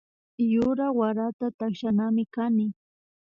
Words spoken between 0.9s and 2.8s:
warata takshanami kani